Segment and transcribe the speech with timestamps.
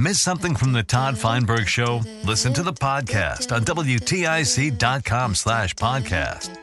[0.00, 2.02] Miss something from the Todd Feinberg Show?
[2.24, 6.56] Listen to the podcast on WTIC.com slash podcast.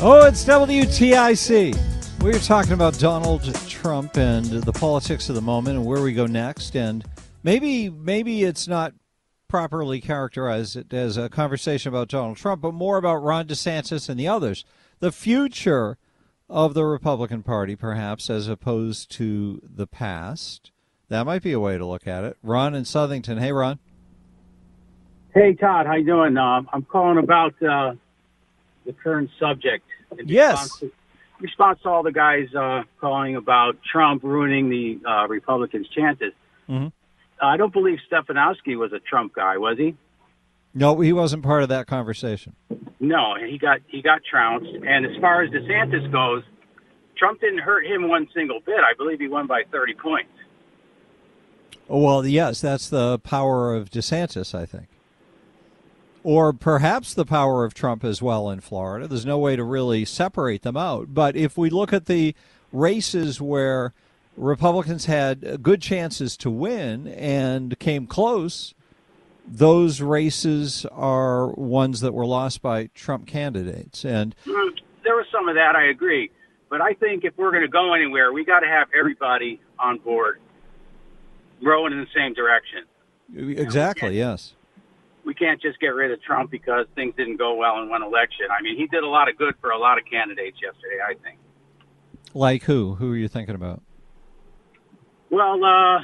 [0.00, 1.78] Oh, it's WTIC.
[2.20, 6.12] We are talking about Donald Trump and the politics of the moment and where we
[6.12, 6.74] go next.
[6.74, 7.04] And
[7.48, 8.92] maybe maybe it's not
[9.48, 14.28] properly characterized as a conversation about Donald Trump, but more about Ron DeSantis and the
[14.28, 14.66] others.
[15.00, 15.96] The future
[16.50, 20.72] of the Republican Party, perhaps, as opposed to the past.
[21.08, 22.36] That might be a way to look at it.
[22.42, 23.40] Ron in Southington.
[23.40, 23.78] Hey, Ron.
[25.32, 25.86] Hey, Todd.
[25.86, 26.36] How you doing?
[26.36, 27.94] Uh, I'm calling about uh,
[28.84, 29.86] the current subject.
[30.18, 30.60] In Yes.
[30.60, 30.92] Response to,
[31.40, 36.32] response to all the guys uh, calling about Trump ruining the uh, Republicans' chances.
[36.68, 36.92] Mhm.
[37.40, 39.96] I don't believe Stefanowski was a Trump guy, was he?
[40.74, 42.54] No, he wasn't part of that conversation.
[43.00, 44.70] No, he got he got trounced.
[44.86, 46.42] And as far as DeSantis goes,
[47.16, 48.78] Trump didn't hurt him one single bit.
[48.78, 50.30] I believe he won by 30 points.
[51.88, 54.88] Well, yes, that's the power of DeSantis, I think.
[56.22, 59.08] Or perhaps the power of Trump as well in Florida.
[59.08, 61.14] There's no way to really separate them out.
[61.14, 62.34] But if we look at the
[62.72, 63.94] races where
[64.38, 68.74] Republicans had good chances to win and came close,
[69.46, 74.04] those races are ones that were lost by Trump candidates.
[74.04, 76.30] And There was some of that, I agree.
[76.70, 79.98] But I think if we're going to go anywhere, we got to have everybody on
[79.98, 80.40] board,
[81.62, 82.84] rowing in the same direction.
[83.34, 84.54] exactly, yes.
[85.24, 88.46] We can't just get rid of Trump because things didn't go well in one election.
[88.56, 91.14] I mean, he did a lot of good for a lot of candidates yesterday, I
[91.22, 91.38] think.
[92.34, 92.94] Like who?
[92.94, 93.82] Who are you thinking about?
[95.30, 95.98] Well, uh,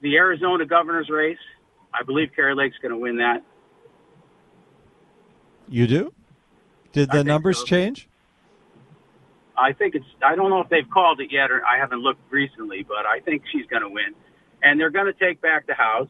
[0.00, 1.38] the Arizona governor's race,
[1.92, 3.42] I believe Kari Lake's going to win that.
[5.68, 6.12] You do?
[6.92, 7.64] Did the numbers so.
[7.64, 8.08] change?
[9.56, 10.04] I think it's.
[10.24, 13.20] I don't know if they've called it yet, or I haven't looked recently, but I
[13.20, 14.14] think she's going to win,
[14.62, 16.08] and they're going to take back the House,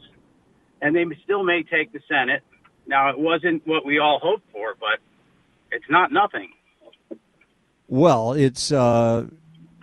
[0.80, 2.42] and they still may take the Senate.
[2.86, 4.98] Now, it wasn't what we all hoped for, but
[5.70, 6.52] it's not nothing.
[7.88, 9.26] Well, it's uh,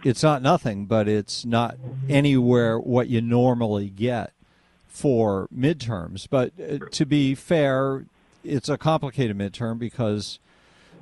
[0.04, 1.78] it's not nothing, but it's not
[2.08, 4.34] anywhere what you normally get
[4.88, 6.28] for midterms.
[6.30, 8.06] But uh, to be fair,
[8.44, 10.40] it's a complicated midterm because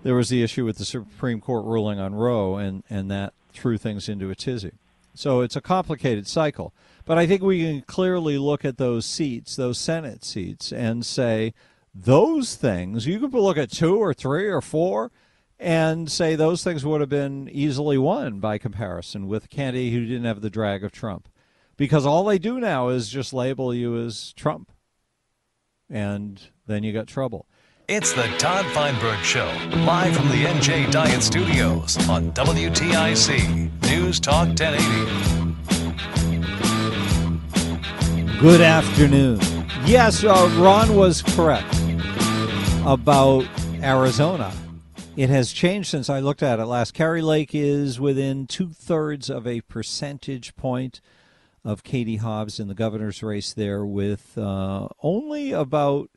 [0.03, 3.77] there was the issue with the Supreme Court ruling on Roe, and and that threw
[3.77, 4.73] things into a tizzy.
[5.13, 6.73] So it's a complicated cycle.
[7.05, 11.53] But I think we can clearly look at those seats, those Senate seats, and say
[11.95, 13.07] those things.
[13.07, 15.11] You could look at two or three or four
[15.59, 20.25] and say those things would have been easily won by comparison with candidate who didn't
[20.25, 21.29] have the drag of Trump.
[21.75, 24.72] Because all they do now is just label you as Trump.
[25.90, 27.47] And then you got trouble.
[27.88, 29.45] It's the Todd Feinberg Show,
[29.85, 35.56] live from the NJ Diet Studios on WTIC News Talk 1080.
[38.39, 39.39] Good afternoon.
[39.85, 41.74] Yes, uh, Ron was correct
[42.86, 43.45] about
[43.81, 44.51] Arizona.
[45.17, 46.93] It has changed since I looked at it last.
[46.93, 51.01] Kari Lake is within two thirds of a percentage point
[51.65, 56.11] of Katie Hobbs in the governor's race there, with uh, only about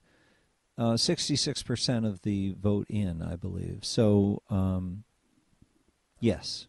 [0.76, 3.86] uh, 66% of the vote in, I believe.
[3.86, 5.04] So, um,
[6.18, 6.66] yes.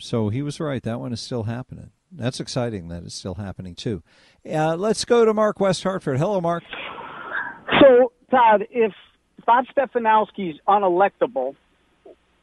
[0.00, 0.82] So he was right.
[0.82, 1.90] That one is still happening.
[2.10, 4.02] That's exciting that it's still happening, too.
[4.50, 6.16] Uh, let's go to Mark West Hartford.
[6.16, 6.64] Hello, Mark.
[7.82, 8.94] So, Todd, if
[9.48, 11.56] Bob Stefanowski's unelectable,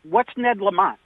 [0.01, 0.97] what's Ned Lamont?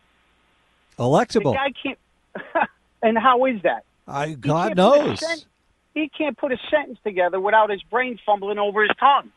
[0.97, 1.51] Electable.
[1.51, 2.69] The guy can't.
[3.03, 3.83] and how is that?
[4.07, 5.45] I God a knows.
[5.93, 9.29] he can't put a sentence together without his brain fumbling over his tongue.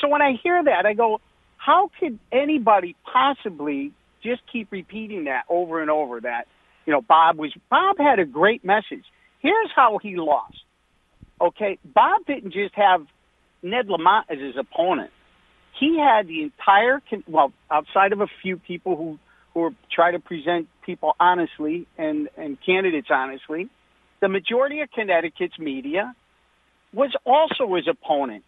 [0.00, 1.22] So when I hear that, I go,
[1.56, 3.92] how could anybody possibly
[4.22, 6.46] just keep repeating that over and over that,
[6.84, 9.04] you know, Bob was, Bob had a great message.
[9.40, 10.62] Here's how he lost.
[11.40, 11.78] Okay.
[11.86, 13.06] Bob didn't just have
[13.62, 15.10] Ned Lamont as his opponent.
[15.82, 19.18] He had the entire, well, outside of a few people who,
[19.52, 23.68] who try to present people honestly and, and candidates honestly,
[24.20, 26.14] the majority of Connecticut's media
[26.94, 28.44] was also his opponent.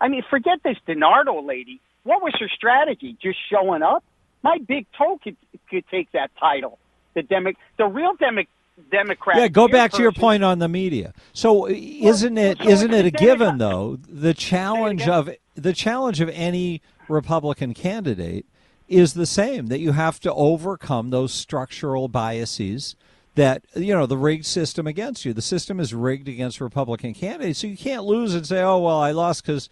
[0.00, 1.82] I mean, forget this DiNardo lady.
[2.02, 3.14] What was her strategy?
[3.22, 4.02] Just showing up?
[4.42, 5.36] My big toe could
[5.68, 6.78] could take that title.
[7.14, 8.44] The Demo- the real Demo-
[8.90, 9.36] Democrat.
[9.36, 11.12] Yeah, go back to your point on the media.
[11.32, 13.98] So isn't it so isn't it a given though?
[14.08, 18.46] The challenge of the challenge of any Republican candidate
[18.88, 22.96] is the same that you have to overcome those structural biases
[23.36, 25.32] that you know the rigged system against you.
[25.32, 28.98] The system is rigged against Republican candidates, so you can't lose and say, "Oh well,
[28.98, 29.68] I lost because."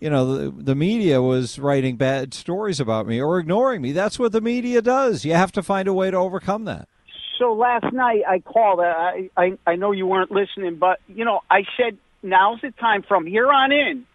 [0.00, 3.92] You know, the, the media was writing bad stories about me or ignoring me.
[3.92, 5.24] That's what the media does.
[5.24, 6.88] You have to find a way to overcome that.
[7.38, 8.80] So last night I called.
[8.80, 13.02] I, I I know you weren't listening, but you know I said now's the time
[13.02, 14.06] from here on in.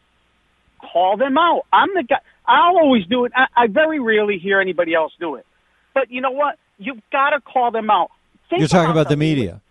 [0.93, 1.63] Call them out.
[1.73, 2.19] I'm the guy.
[2.47, 3.33] I'll always do it.
[3.35, 5.45] I, I very rarely hear anybody else do it.
[5.93, 6.57] But you know what?
[6.77, 8.11] You've got to call them out.
[8.49, 9.61] Think You're talking about the the media.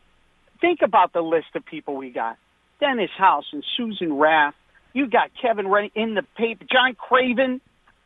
[0.60, 2.36] think about the list of people we got.
[2.80, 4.54] Dennis House and Susan Raff.
[4.92, 6.64] You got Kevin Rennie in the paper.
[6.70, 7.60] John Craven,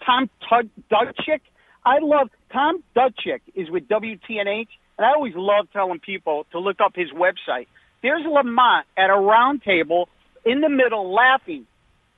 [0.06, 1.40] Tom Tud- Dudchik.
[1.84, 4.68] I love Tom Dudchik is with WTNH,
[4.98, 7.66] and I always love telling people to look up his website.
[8.02, 10.08] There's Lamont at a round table
[10.44, 11.66] in the middle laughing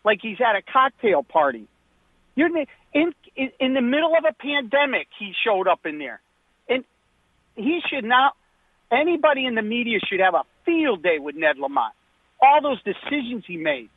[0.05, 1.67] like he's at a cocktail party.
[2.35, 3.13] You're in, in
[3.61, 5.09] in the middle of a pandemic.
[5.19, 6.21] He showed up in there,
[6.69, 6.85] and
[7.55, 8.35] he should not.
[8.91, 11.95] Anybody in the media should have a field day with Ned Lamont.
[12.41, 13.89] All those decisions he made,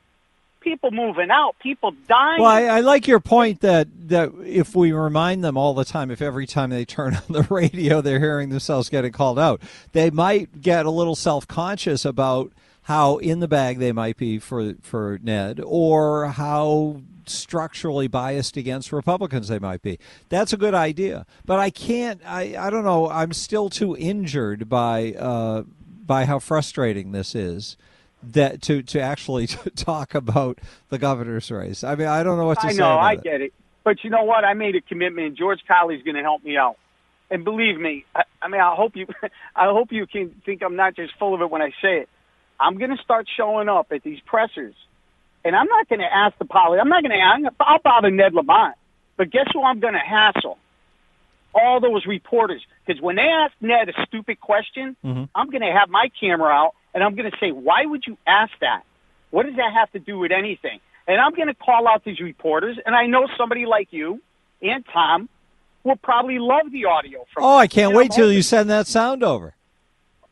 [0.67, 2.41] people moving out, people dying.
[2.41, 6.11] Well, I, I like your point that that if we remind them all the time,
[6.11, 9.61] if every time they turn on the radio they're hearing themselves getting called out,
[9.93, 12.51] they might get a little self conscious about
[12.83, 18.91] how in the bag they might be for for Ned, or how structurally biased against
[18.91, 19.99] Republicans they might be.
[20.29, 22.21] That's a good idea, but I can't.
[22.25, 23.09] I I don't know.
[23.09, 25.63] I'm still too injured by uh,
[26.05, 27.77] by how frustrating this is.
[28.23, 30.59] That to to actually talk about
[30.89, 31.83] the governor's race.
[31.83, 32.83] I mean, I don't know what to I say.
[32.83, 33.53] I know, I get it.
[33.83, 34.43] But you know what?
[34.43, 36.77] I made a commitment, and George Colli's going to help me out.
[37.29, 39.07] And believe me, I, I mean, I hope you,
[39.55, 42.09] I hope you can think I'm not just full of it when I say it.
[42.59, 44.75] I'm going to start showing up at these pressers,
[45.45, 46.79] and I'm not going to ask the poly.
[46.79, 47.51] I'm not going to.
[47.59, 48.75] I'll bother Ned Lamont,
[49.15, 50.57] but guess who I'm going to hassle?
[51.53, 55.23] All those reporters, because when they ask Ned a stupid question, mm-hmm.
[55.33, 58.17] I'm going to have my camera out, and I'm going to say, "Why would you
[58.25, 58.83] ask that?
[59.31, 62.19] What does that have to do with anything?" And I'm going to call out these
[62.19, 64.21] reporters, and I know somebody like you
[64.61, 65.29] and Tom
[65.83, 67.43] will probably love the audio from.
[67.45, 67.55] Oh.
[67.55, 69.53] I can't And wait I'm till hoping- you send that sound over.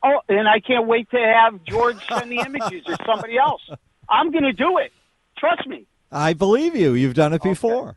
[0.03, 3.61] Oh, and I can't wait to have George send the images or somebody else.
[4.09, 4.91] I'm going to do it.
[5.37, 5.85] Trust me.
[6.11, 6.93] I believe you.
[6.93, 7.95] You've done it before.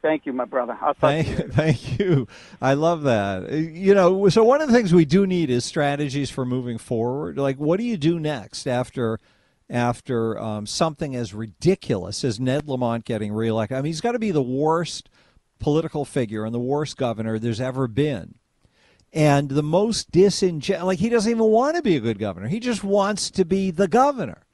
[0.00, 0.76] Thank you, my brother.
[0.80, 1.36] I'll talk to you.
[1.36, 2.28] Thank, thank you.
[2.60, 3.50] I love that.
[3.50, 6.78] Uh, You know, so one of the things we do need is strategies for moving
[6.78, 7.36] forward.
[7.36, 9.18] Like, what do you do next after
[9.70, 13.76] after um, something as ridiculous as Ned Lamont getting reelected?
[13.76, 15.10] I mean, he's got to be the worst
[15.58, 18.36] political figure and the worst governor there's ever been.
[19.12, 22.48] And the most disingenuous, like he doesn't even want to be a good governor.
[22.48, 24.44] He just wants to be the governor.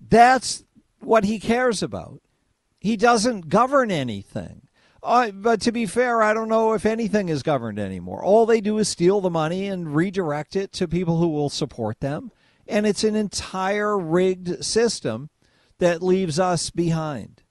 [0.00, 0.64] That's
[1.00, 2.20] what he cares about.
[2.82, 4.62] He doesn't govern anything.
[5.04, 8.24] Uh, but to be fair, I don't know if anything is governed anymore.
[8.24, 12.00] All they do is steal the money and redirect it to people who will support
[12.00, 12.32] them.
[12.66, 15.30] And it's an entire rigged system
[15.78, 17.42] that leaves us behind.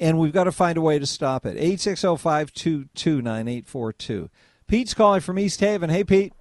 [0.00, 1.56] And we've got to find a way to stop it.
[1.56, 4.30] 860 522 9842.
[4.66, 5.90] Pete's calling from East Haven.
[5.90, 6.32] Hey, Pete.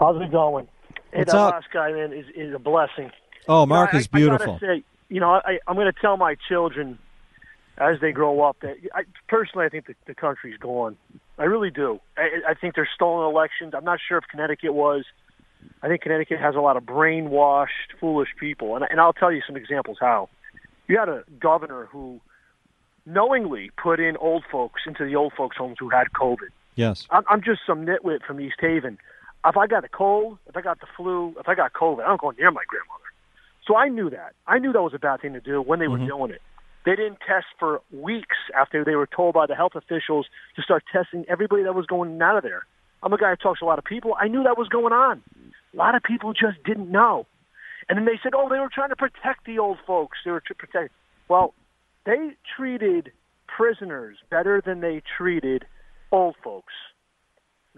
[0.00, 0.68] How's it going?
[1.12, 1.52] Hey, What's that up?
[1.54, 3.10] last guy, man, is, is a blessing.
[3.46, 4.54] Oh, You know, Mark I- is I beautiful.
[4.54, 6.98] gotta say, you know, I, I'm going to tell my children
[7.78, 10.96] as they grow up that I, personally, I think the, the country's gone.
[11.38, 12.00] I really do.
[12.16, 13.72] I, I think there's stolen elections.
[13.76, 15.04] I'm not sure if Connecticut was.
[15.82, 19.42] I think Connecticut has a lot of brainwashed, foolish people, and, and I'll tell you
[19.46, 20.28] some examples how.
[20.88, 22.20] You had a governor who
[23.04, 26.48] knowingly put in old folks into the old folks' homes who had COVID.
[26.76, 27.06] Yes.
[27.10, 28.98] I'm, I'm just some nitwit from East Haven.
[29.44, 32.08] If I got a cold, if I got the flu, if I got COVID, I
[32.08, 33.04] don't go near my grandmother.
[33.66, 34.32] So I knew that.
[34.46, 36.06] I knew that was a bad thing to do when they were mm-hmm.
[36.06, 36.42] doing it.
[36.88, 40.24] They didn't test for weeks after they were told by the health officials
[40.56, 42.62] to start testing everybody that was going out of there.
[43.02, 44.16] I'm a guy who talks to a lot of people.
[44.18, 45.22] I knew that was going on.
[45.74, 47.26] A lot of people just didn't know.
[47.90, 50.16] And then they said, oh, they were trying to protect the old folks.
[50.24, 50.94] They were to protect.
[51.28, 51.52] Well,
[52.06, 53.12] they treated
[53.46, 55.66] prisoners better than they treated
[56.10, 56.72] old folks.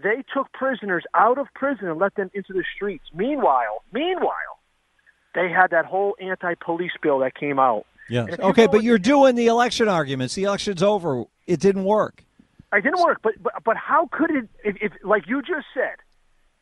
[0.01, 3.03] They took prisoners out of prison and let them into the streets.
[3.13, 4.55] Meanwhile, meanwhile,
[5.35, 7.85] they had that whole anti-police bill that came out.
[8.09, 8.39] Yes.
[8.39, 10.35] Okay, but you're doing the election arguments.
[10.35, 11.23] The election's over.
[11.47, 12.23] It didn't work.
[12.73, 14.49] It didn't work, but but, but how could it?
[14.63, 15.97] If, if like you just said,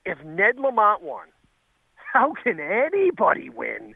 [0.06, 1.28] if Ned Lamont won,
[1.96, 3.96] how can anybody win?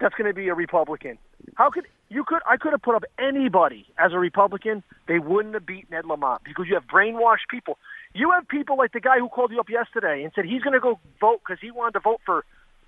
[0.00, 1.18] That's going to be a Republican.
[1.54, 4.82] How could you could I could have put up anybody as a Republican?
[5.06, 7.78] They wouldn't have beat Ned Lamont because you have brainwashed people.
[8.14, 10.74] You have people like the guy who called you up yesterday and said he's going
[10.74, 12.44] to go vote because he wanted to vote for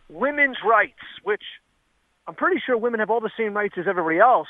[0.08, 1.42] women's rights, which
[2.26, 4.48] I'm pretty sure women have all the same rights as everybody else,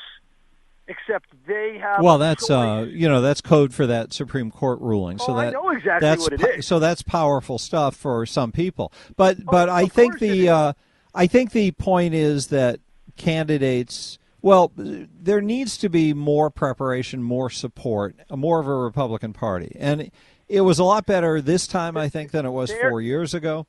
[0.87, 2.01] except they have.
[2.03, 5.17] Well, that's uh, you know that's code for that Supreme Court ruling.
[5.17, 6.65] So Oh, that I know exactly that's what it is.
[6.67, 8.91] So that's powerful stuff for some people.
[9.17, 10.73] But Oh, but I think the uh,
[11.13, 12.79] I think the point is that
[13.17, 14.17] candidates.
[14.41, 20.11] Well, there needs to be more preparation, more support, more of a Republican Party, and
[20.47, 23.33] it was a lot better this time, I think, than it was There- four years
[23.33, 23.65] ago.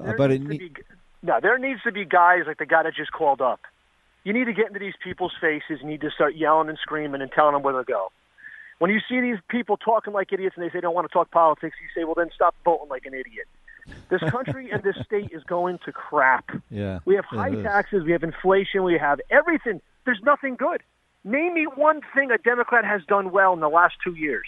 [0.00, 0.82] Uh, but it needs to be,
[1.24, 3.60] no, there needs to be guys like the guy that just called up.
[4.24, 5.80] You need to get into these people's faces.
[5.80, 8.12] You need to start yelling and screaming and telling them where to go.
[8.78, 11.12] When you see these people talking like idiots and they say they don't want to
[11.12, 13.46] talk politics, you say, well, then stop voting like an idiot.
[14.10, 16.50] This country and this state is going to crap.
[16.70, 18.04] yeah, We have high taxes.
[18.04, 18.82] We have inflation.
[18.82, 19.80] We have everything.
[20.04, 20.82] There's nothing good.
[21.24, 24.46] Name me one thing a Democrat has done well in the last two years.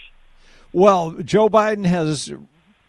[0.73, 2.31] Well, Joe Biden has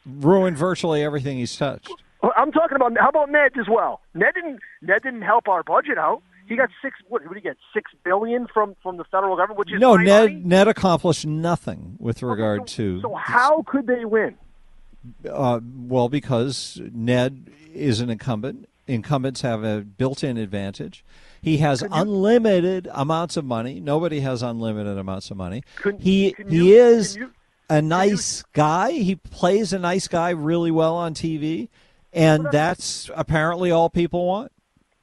[0.05, 1.91] ruined virtually everything he's touched.
[2.37, 4.01] I'm talking about how about Ned as well.
[4.15, 6.23] Ned didn't Ned didn't help our budget out.
[6.49, 6.97] He got six.
[7.09, 7.57] What did he get?
[7.75, 10.43] Six billion from from the federal government, which is No, Ned money.
[10.45, 13.01] Ned accomplished nothing with regard to.
[13.03, 14.37] So how could they win?
[15.31, 18.69] Uh, well, because Ned is an incumbent.
[18.87, 21.05] Incumbents have a built-in advantage.
[21.43, 23.81] He has unlimited amounts of money.
[23.81, 25.63] Nobody has unlimited amounts of money.
[25.77, 27.31] Could- he he is you-
[27.71, 28.93] a nice guy.
[28.93, 31.69] He plays a nice guy really well on TV,
[32.19, 34.53] and that's apparently all people want.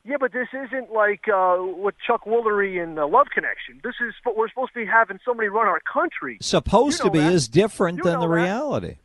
[0.07, 3.81] Yeah, but this isn't like uh, what Chuck Woolery in the Love Connection.
[3.84, 6.38] This is what we're supposed to be having somebody run our country.
[6.41, 7.34] Supposed You know to be that.
[7.34, 8.34] is different You than the that.
[8.34, 8.95] reality.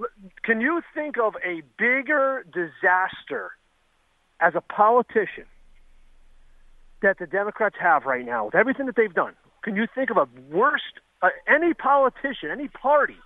[0.42, 3.52] Can you think of a bigger disaster
[4.40, 5.46] as a politician
[7.00, 9.32] that the Democrats have right now with everything that they've done?
[9.62, 10.84] Can you think of a worst
[11.22, 13.16] uh, any politician, any party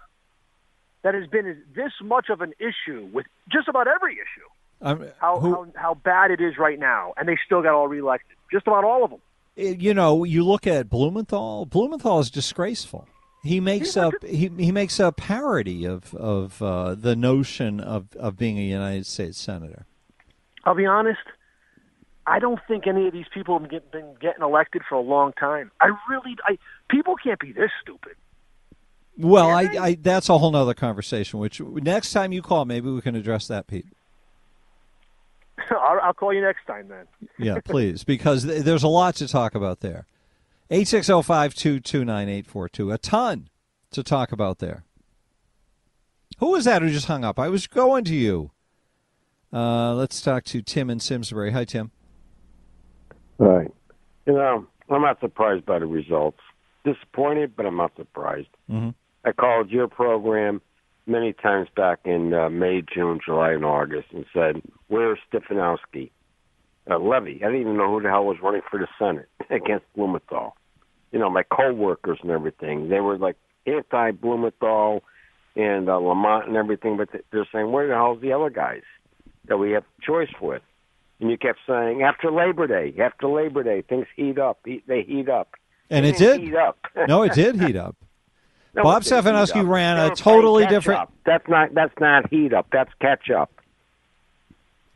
[1.03, 4.49] that has been this much of an issue with just about every issue?
[4.83, 7.89] Um, How who- how, how bad it is right now, and they still got all
[7.89, 8.37] reelected.
[8.53, 9.21] Just about all of them.
[9.57, 11.65] it- you know, you look at Blumenthal.
[11.67, 13.07] Blumenthal is disgraceful.
[13.43, 18.37] He makes up he, he makes a parody of of uh, the notion of, of
[18.39, 19.85] being a United States senator.
[20.65, 21.21] I'll be honest.
[22.27, 25.35] I don't think any of these people have get- been getting elected for a long
[25.35, 25.71] time.
[25.81, 26.57] I really, I
[26.89, 28.15] people can't be this stupid.
[29.19, 31.39] Well, I, I that's a whole nother conversation.
[31.39, 33.87] Which next time you call, maybe we can address that, Pete.
[35.71, 37.07] I'll, I'll call you next time then.
[37.39, 40.07] Yeah, please, because th- there's a lot to talk about there.
[40.71, 42.91] Eight six zero five two two nine eight four two.
[42.91, 43.49] A ton
[43.91, 44.85] to talk about there.
[46.39, 47.39] Who was that who just hung up?
[47.39, 48.51] I was going to you.
[49.53, 51.53] Uh, let's talk to Tim in Simsbury.
[51.53, 51.93] Hi, Tim.
[53.39, 53.71] Right.
[54.27, 56.41] You know, I'm not surprised by the results.
[56.85, 58.49] Disappointed, but I'm not surprised.
[58.71, 58.91] Mm-hmm.
[59.25, 60.61] I called your program
[61.07, 66.11] many times back in uh, May, June, July, and August and said, Where's Stefanowski?
[66.91, 67.41] Uh, Levy.
[67.43, 70.57] I didn't even know who the hell was running for the Senate against Blumenthal.
[71.13, 75.03] You know, my co-workers and everything, they were like anti-Blumenthal
[75.57, 78.83] and uh, Lamont and everything, but they're saying, where the hell's the other guys
[79.47, 80.63] that we have choice with?
[81.21, 84.59] And you kept saying, after Labor Day, after Labor Day, things heat up.
[84.65, 85.55] Heat, they heat up.
[85.89, 86.41] And They it did.
[86.41, 86.79] Heat up.
[87.09, 87.97] No, it did heat up.
[88.75, 91.01] No, Bob Stefanowski ran a totally different.
[91.01, 91.13] catch-up.
[91.25, 91.75] That's not.
[91.75, 92.67] That's not heat up.
[92.73, 93.51] That's catch up.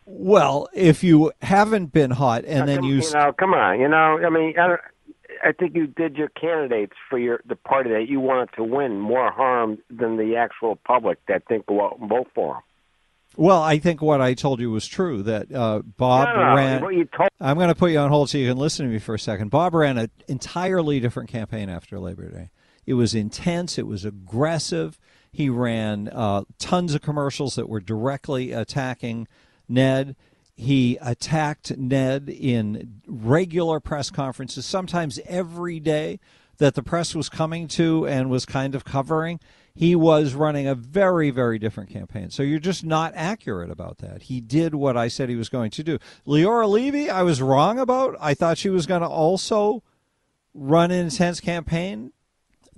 [0.07, 3.79] Well, if you haven't been hot and Now, then come, you, you know, come on.
[3.79, 4.81] You know, I mean, I, don't,
[5.45, 8.99] I think you did your candidates for your the party that you wanted to win
[9.01, 12.63] more harm than the actual public that think and vote for them.
[13.37, 15.23] well, I think what I told you was true.
[15.23, 16.81] That uh, Bob No, no, ran.
[16.81, 17.29] told.
[17.39, 19.19] I'm going to put you on hold so you can listen to me for a
[19.19, 19.51] second.
[19.51, 22.49] Bob ran an entirely different campaign after Labor Day.
[22.89, 23.77] It was intense.
[23.77, 24.99] It was aggressive.
[25.31, 29.29] He ran uh, tons of commercials that were directly attacking
[29.69, 30.17] Ned.
[30.57, 36.19] He attacked Ned in regular press conferences, sometimes every day.
[36.59, 39.41] that the press was coming to and was kind of covering,
[39.75, 42.31] he was running a very, very different campaign.
[42.31, 44.23] So you're just not accurate about that.
[44.23, 45.99] He did what I said he was going to do.
[46.27, 48.17] Leora Levy, I was wrong about.
[48.21, 49.85] I thought she was going to also
[50.53, 52.13] run an intense campaign.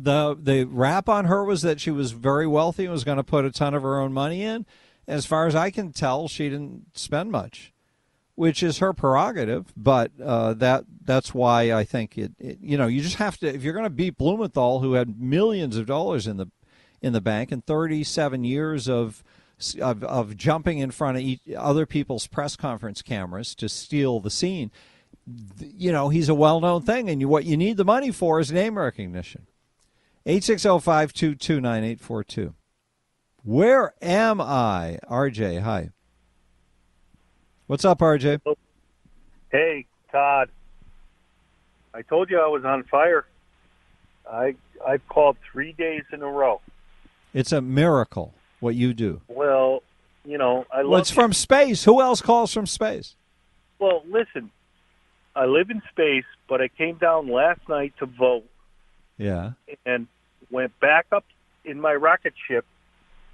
[0.02, 3.25] The the rap on her was that she was very wealthy and was going to
[3.25, 4.66] put a ton of her own money in.
[5.07, 7.73] As far as I can tell, she didn't spend much
[8.40, 9.71] which is her prerogative.
[9.76, 13.54] But uh, that that's why I think it, it, You know, you just have to
[13.54, 16.47] if you're going to beat Blumenthal, who had millions of dollars in the
[17.02, 19.23] in the bank and 37 years of
[19.83, 24.30] of, of jumping in front of each, other people's press conference cameras to steal the
[24.30, 24.71] scene.
[25.59, 28.50] You know, he's a well-known thing, and you, what you need the money for is
[28.50, 29.47] name recognition.
[30.31, 32.55] Eight six zero five two two nine eight four two.
[33.43, 35.01] Where am I?
[35.11, 35.91] RJ, hi.
[37.67, 38.41] What's up, RJ?
[39.51, 40.49] Hey, Todd.
[41.93, 43.27] I told you I was on fire.
[44.31, 44.55] I
[44.87, 46.61] I've called three days in a row.
[47.35, 49.23] It's a miracle what you do.
[49.27, 49.83] Well,
[50.25, 51.83] you know, I well, it's from space.
[51.83, 53.17] Who else calls from space?
[53.81, 54.53] Well, listen,
[55.35, 58.45] I live in space, but I came down last night to vote.
[59.19, 59.55] Yeah.
[59.85, 60.07] And
[60.50, 61.25] went back up
[61.64, 62.64] in my rocket ship,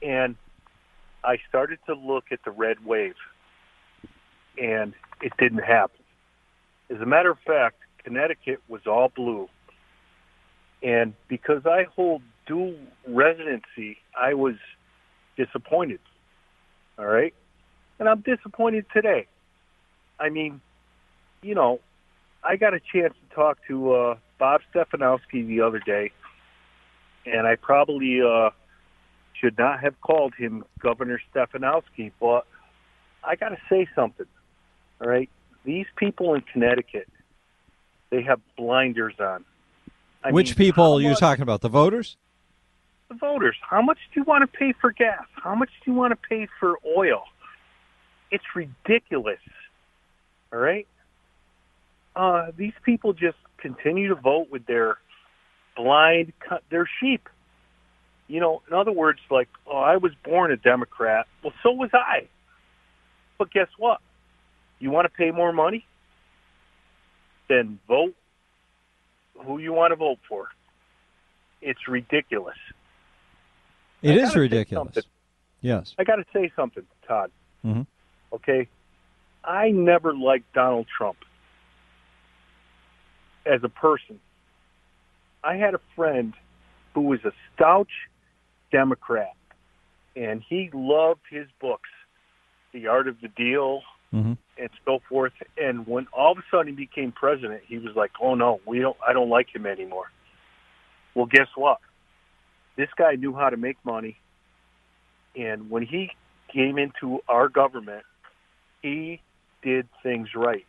[0.03, 0.37] and
[1.25, 3.15] I started to look at the red wave
[4.59, 6.01] and it didn't happen.
[6.91, 9.49] As a matter of fact, Connecticut was all blue.
[10.83, 12.77] And because I hold dual
[13.09, 14.55] residency, I was
[15.37, 16.01] disappointed.
[16.99, 17.35] All right?
[17.99, 19.27] And I'm disappointed today.
[20.21, 20.61] I mean,
[21.43, 21.81] you know,
[22.45, 26.13] I got a chance to talk to uh, Bob Stefanowski the other day,
[27.27, 28.51] and I probably uh,
[29.35, 32.47] should not have called him Governor Stefanowski, but
[33.25, 34.27] I got to say something.
[35.01, 35.29] All right,
[35.65, 37.09] these people in Connecticut,
[38.11, 39.45] they have blinders on.
[40.23, 41.61] I Which mean, people are you talking about?
[41.61, 42.17] The voters?
[43.09, 43.57] The voters.
[43.69, 45.25] How much do you want to pay for gas?
[45.35, 47.25] How much do you want to pay for oil?
[48.31, 49.39] It's ridiculous.
[50.53, 50.87] All right.
[52.17, 54.99] Uh, these people just continue to vote with their
[55.77, 56.33] blind.
[56.71, 57.29] They're sheep.
[58.29, 61.27] You know, in other words, like, oh, I was born a Democrat.
[61.45, 62.27] Well, so was I.
[63.39, 64.01] But guess what?
[64.81, 65.87] You want to pay more money?
[67.49, 68.15] Then vote
[69.45, 70.49] who you want to vote for.
[71.63, 72.57] It's ridiculous.
[74.03, 74.99] It is ridiculous.
[75.61, 75.95] Yes.
[75.99, 77.31] I got to say something, Todd.
[77.65, 77.83] Mm-hmm.
[78.33, 78.69] Okay.
[79.45, 81.19] I never liked Donald Trump
[83.45, 84.19] as a person.
[85.47, 86.35] I had a friend
[86.93, 87.91] who was a staunch
[88.73, 89.35] Democrat,
[90.17, 91.89] and he loved his books,
[92.73, 93.83] The Art of the Deal,
[94.13, 94.33] mm-hmm.
[94.59, 95.33] and so forth.
[95.57, 98.81] And when all of a sudden he became president, he was like, "Oh no, we
[98.81, 98.97] don't.
[99.07, 100.11] I don't like him anymore."
[101.15, 101.79] Well, guess what?
[102.75, 104.19] This guy knew how to make money,
[105.37, 106.11] and when he
[106.53, 108.03] came into our government,
[108.83, 109.21] he
[109.63, 110.67] did things right.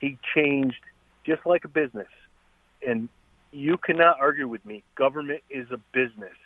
[0.00, 0.80] He changed
[1.26, 2.08] just like a business,
[2.86, 3.08] and
[3.52, 4.82] you cannot argue with me.
[4.94, 6.36] Government is a business.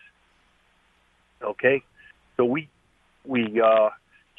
[1.42, 1.82] Okay,
[2.36, 2.68] so we
[3.24, 3.90] we uh,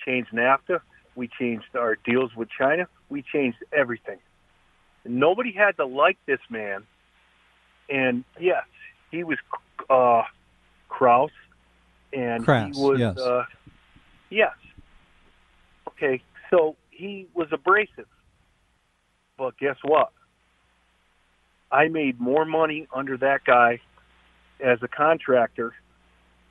[0.04, 0.82] changed NAFTA
[1.16, 2.88] we changed our deals with China.
[3.10, 4.20] We changed everything.
[5.06, 6.84] Nobody had to like this man.
[7.90, 8.66] And yes,
[9.12, 9.38] he was
[9.90, 10.24] uh,
[10.90, 11.32] Kraus,
[12.12, 13.18] and he was yes.
[13.18, 13.44] Uh,
[14.30, 14.54] yes.
[15.90, 18.08] Okay, so he was abrasive.
[19.38, 20.12] But guess what?
[21.76, 23.72] I made more money under that guy
[24.60, 25.74] as a contractor,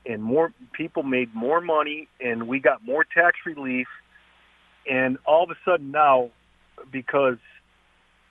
[0.04, 3.88] and more people made more money, and we got more tax relief
[4.87, 6.30] and all of a sudden now,
[6.92, 7.38] because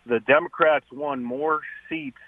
[0.06, 2.24] the Democrats won more seats,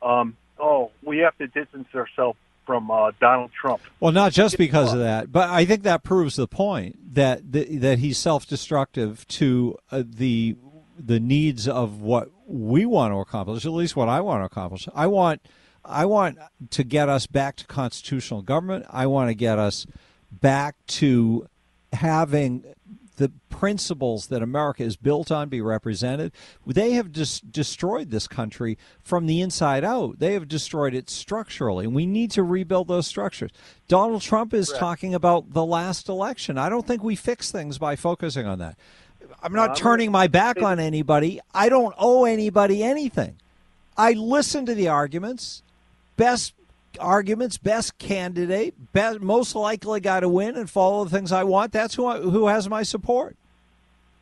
[0.00, 3.82] um, oh, we have to distance ourselves from uh, Donald Trump.
[4.00, 7.76] Well, not just because of that, but I think that proves the point that the,
[7.78, 10.56] that he's self-destructive to uh, the
[10.98, 13.64] the needs of what we want to accomplish.
[13.64, 14.88] At least what I want to accomplish.
[14.94, 15.40] I want
[15.84, 16.38] I want
[16.70, 18.86] to get us back to constitutional government.
[18.88, 19.86] I want to get us
[20.30, 21.46] back to
[21.92, 22.64] having
[23.16, 26.32] the principles that America is built on be represented.
[26.66, 30.18] They have just destroyed this country from the inside out.
[30.18, 33.52] They have destroyed it structurally, and we need to rebuild those structures.
[33.86, 34.80] Donald Trump is Correct.
[34.80, 36.58] talking about the last election.
[36.58, 38.76] I don't think we fix things by focusing on that.
[39.44, 41.38] I'm not turning my back on anybody.
[41.52, 43.36] I don't owe anybody anything.
[43.94, 45.62] I listen to the arguments.
[46.16, 46.54] Best
[46.98, 51.72] arguments, best candidate, best, most likely guy to win and follow the things I want.
[51.72, 53.36] That's who I, who has my support.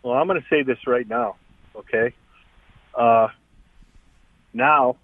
[0.03, 1.37] Well, I'm going to say this right now,
[1.77, 2.13] okay?
[2.95, 3.29] Uh,
[4.53, 4.97] now,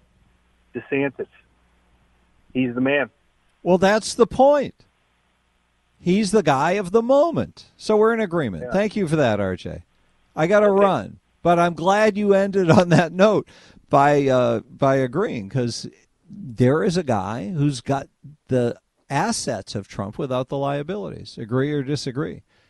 [0.75, 1.27] DeSantis.
[2.53, 3.09] He's the man.
[3.63, 4.75] Well, that's the point.
[6.01, 7.65] He's the guy of the moment.
[7.77, 8.63] So we're in agreement.
[8.63, 8.71] Yeah.
[8.73, 9.83] Thank you for that, RJ.
[10.35, 13.47] I got to run, but I'm glad you ended on that note
[13.89, 15.89] by uh, by agreeing because
[16.29, 18.07] there is a guy who's got
[18.47, 18.75] the
[19.09, 21.37] assets of Trump without the liabilities.
[21.37, 22.43] Agree or disagree?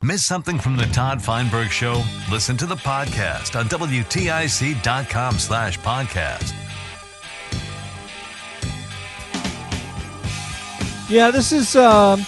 [0.00, 2.04] Miss something from the Todd Feinberg Show?
[2.30, 6.54] Listen to the podcast on WTIC.com slash podcast.
[11.10, 11.74] Yeah, this is.
[11.74, 12.24] Um,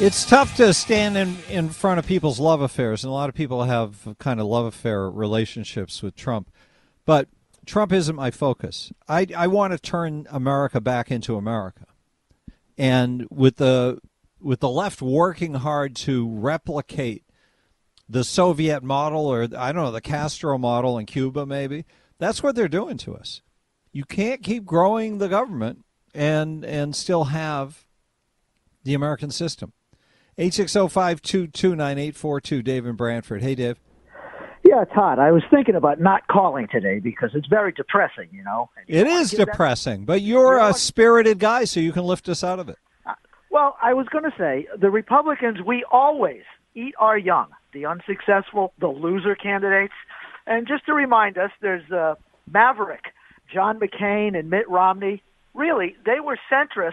[0.00, 3.34] it's tough to stand in, in front of people's love affairs, and a lot of
[3.34, 6.50] people have kind of love affair relationships with Trump.
[7.04, 7.28] But
[7.66, 8.94] Trump isn't my focus.
[9.08, 11.84] I, I want to turn America back into America.
[12.78, 14.00] And with the
[14.40, 17.24] with the left working hard to replicate
[18.08, 21.84] the Soviet model or I don't know the Castro model in Cuba maybe
[22.18, 23.40] that's what they're doing to us.
[23.92, 27.84] You can't keep growing the government and and still have
[28.84, 29.74] the American system.
[30.38, 33.42] 860-522-9842 Dave and Branford.
[33.42, 33.78] Hey Dave.
[34.64, 38.68] Yeah, Todd, I was thinking about not calling today because it's very depressing, you know.
[38.88, 42.68] It is depressing, but you're a spirited guy so you can lift us out of
[42.68, 42.78] it.
[43.56, 46.42] Well, I was going to say the Republicans, we always
[46.74, 49.94] eat our young, the unsuccessful, the loser candidates.
[50.46, 52.16] And just to remind us, there's uh,
[52.52, 53.04] Maverick,
[53.50, 55.22] John McCain, and Mitt Romney.
[55.54, 56.92] Really, they were centrist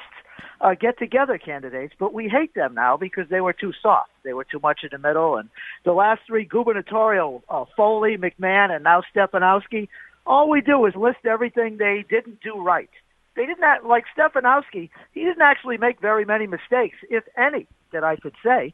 [0.62, 4.12] uh, get together candidates, but we hate them now because they were too soft.
[4.23, 5.36] They were too much in the middle.
[5.36, 5.49] And
[5.84, 9.89] the last three gubernatorial, uh, Foley, McMahon, and now Stefanowski,
[10.26, 12.89] all we do is list everything they didn't do right.
[13.36, 14.89] They didn't like Stefanowski.
[15.12, 18.74] He didn't actually make very many mistakes, if any, that I could say.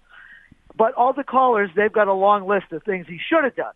[0.78, 3.74] But all the callers, they've got a long list of things he should have done.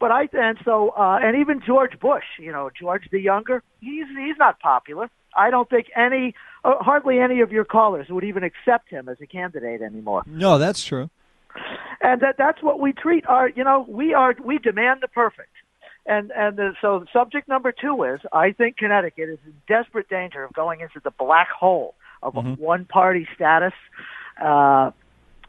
[0.00, 4.06] But I and so uh, and even George Bush, you know, George the younger, he's
[4.16, 5.10] he's not popular.
[5.36, 9.18] I don't think any, uh, hardly any of your callers would even accept him as
[9.20, 10.22] a candidate anymore.
[10.26, 11.10] No, that's true.
[12.00, 15.50] And that that's what we treat our, you know, we are we demand the perfect.
[16.08, 20.42] And and the, so subject number two is I think Connecticut is in desperate danger
[20.42, 22.54] of going into the black hole of Mm-hmm.
[22.54, 23.74] one party status.
[24.42, 24.90] Uh,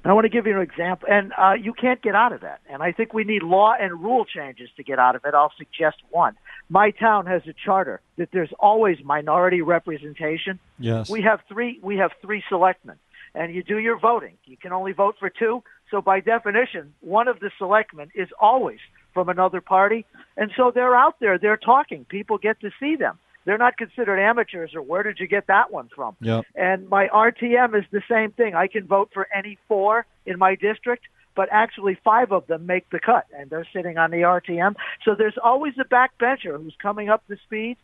[0.02, 2.42] and I want to give you an example, and uh, you can't get out of
[2.42, 2.62] that.
[2.70, 5.34] And I think we need law and rule changes to get out of it.
[5.34, 6.36] I'll suggest one.
[6.70, 10.60] My town has a charter that there's always minority representation.
[10.78, 11.10] Yes.
[11.10, 11.80] We have three.
[11.82, 12.98] We have three selectmen,
[13.36, 14.38] and you do your voting.
[14.46, 15.64] You can only vote for two.
[15.92, 18.80] So by definition, one of the selectmen is always
[19.14, 20.06] from another party,
[20.38, 21.38] and so they're out there.
[21.38, 22.06] They're talking.
[22.06, 23.18] People get to see them.
[23.46, 26.16] They're not considered amateurs, or where did you get that one from?
[26.22, 26.46] Yep.
[26.56, 28.54] And my RTM is the same thing.
[28.54, 32.90] I can vote for any four in my district, but actually five of them make
[32.90, 34.76] the cut, and they're sitting on the RTM.
[35.06, 37.78] So there's always a backbencher who's coming up to speed.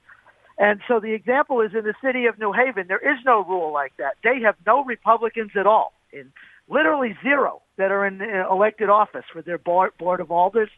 [0.57, 3.73] And so the example is in the city of New Haven, there is no rule
[3.73, 4.15] like that.
[4.23, 6.31] They have no Republicans at all, in
[6.67, 10.69] literally zero that are in elected office for their board, board of alders.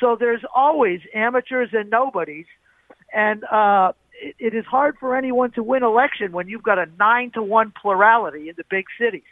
[0.00, 2.46] So there's always amateurs and nobodies.
[3.12, 6.86] And uh, it, it is hard for anyone to win election when you've got a
[6.98, 9.22] nine to one plurality in the big cities.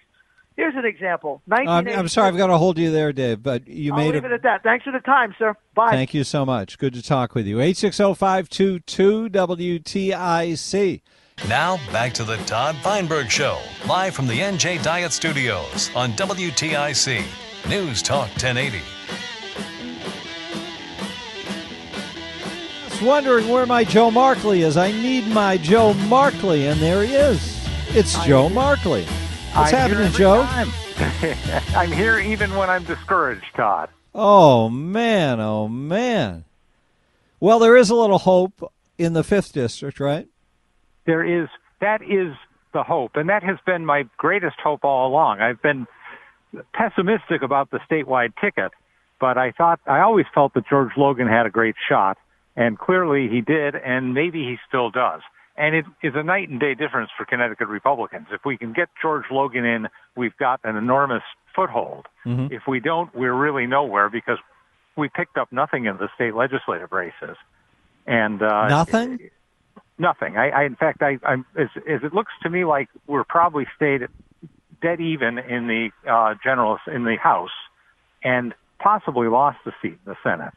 [0.56, 1.42] Here's an example.
[1.50, 4.14] I'm, 1986 I'm sorry, I've got to hold you there, Dave, but you I'll made
[4.14, 4.62] leave a it at that.
[4.62, 5.56] Thanks for the time, sir.
[5.74, 5.90] Bye.
[5.90, 6.78] Thank you so much.
[6.78, 7.56] Good to talk with you.
[7.56, 11.00] 860-522 WTIC.
[11.48, 17.24] Now, back to the Todd Feinberg Show, live from the NJ Diet Studios on WTIC.
[17.68, 18.80] News Talk 1080.
[23.02, 24.76] Wondering where my Joe Markley is.
[24.76, 27.66] I need my Joe Markley, and there he is.
[27.88, 29.04] It's Joe Markley.
[29.04, 30.42] What's I'm happening, Joe?
[31.76, 33.90] I'm here even when I'm discouraged, Todd.
[34.14, 36.44] Oh man, oh man.
[37.40, 40.28] Well, there is a little hope in the fifth district, right?
[41.04, 41.48] There is.
[41.80, 42.34] That is
[42.72, 45.40] the hope, and that has been my greatest hope all along.
[45.40, 45.86] I've been
[46.72, 48.72] pessimistic about the statewide ticket,
[49.20, 52.18] but I thought I always felt that George Logan had a great shot,
[52.56, 55.20] and clearly he did, and maybe he still does.
[55.56, 58.26] And it is a night and day difference for Connecticut Republicans.
[58.32, 61.22] If we can get George Logan in, we've got an enormous
[61.54, 62.06] foothold.
[62.26, 62.52] Mm-hmm.
[62.52, 64.38] If we don't, we're really nowhere because
[64.96, 67.36] we picked up nothing in the state legislative races.
[68.06, 69.30] And uh, Nothing?
[69.98, 70.36] nothing.
[70.36, 73.66] I, I in fact, I, I'm as, as it looks to me like we're probably
[73.76, 74.02] stayed
[74.82, 77.54] dead even in the uh, general in the House,
[78.22, 80.52] and possibly lost the seat in the Senate.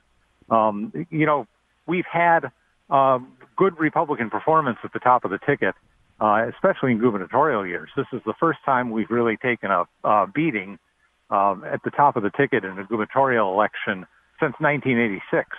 [0.50, 1.48] Um, you know,
[1.88, 2.52] we've had
[2.90, 5.76] um, good Republican performance at the top of the ticket,
[6.22, 7.90] uh, especially in gubernatorial years.
[7.96, 10.80] This is the first time we've really taken a uh, beating
[11.30, 14.06] um, at the top of the ticket in a gubernatorial election
[14.40, 15.50] since 1986.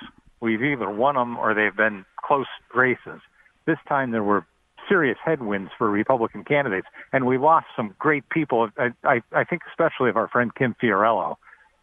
[0.41, 3.21] We've either won them or they've been close races.
[3.67, 4.47] This time there were
[4.89, 8.71] serious headwinds for Republican candidates, and we lost some great people.
[8.79, 11.37] I, I, I think especially of our friend Kim Fiorello.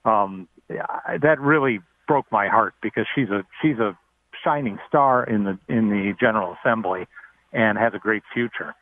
[0.06, 3.98] Um, that really broke my heart because she's a she's a
[4.46, 7.08] shining star in the in the General Assembly
[7.52, 8.74] and has a great future.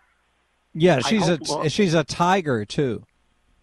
[0.73, 3.03] Yeah, she's a well- she's a tiger too.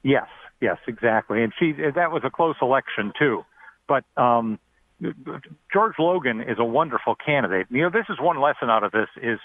[0.03, 0.29] Yes,
[0.61, 1.43] yes, exactly.
[1.43, 3.45] And she that was a close election too.
[3.87, 4.59] But um,
[5.73, 7.67] George Logan is a wonderful candidate.
[7.71, 9.39] You know, this is one lesson out of this is